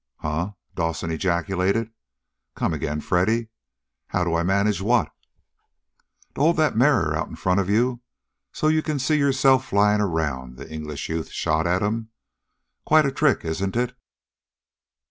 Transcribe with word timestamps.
"Huh?" 0.21 0.53
Dawson 0.73 1.11
ejaculated. 1.11 1.91
"Come 2.55 2.73
again, 2.73 3.01
Freddy? 3.01 3.49
How 4.07 4.23
do 4.23 4.33
I 4.33 4.41
manage 4.41 4.81
what?" 4.81 5.11
"To 6.33 6.41
hold 6.41 6.59
a 6.59 6.71
mirror 6.75 7.15
out 7.15 7.27
in 7.27 7.35
front 7.35 7.59
of 7.59 7.69
you, 7.69 8.01
so 8.51 8.67
you 8.67 8.81
can 8.81 8.97
see 8.97 9.19
yourself 9.19 9.63
flying 9.67 10.01
around!" 10.01 10.57
the 10.57 10.67
English 10.67 11.07
youth 11.07 11.29
shot 11.29 11.67
at 11.67 11.83
him. 11.83 12.09
"Quite 12.83 13.05
a 13.05 13.11
trick, 13.11 13.45
isn't 13.45 13.75
it?" 13.75 13.95